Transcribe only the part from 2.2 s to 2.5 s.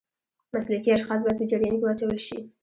شي.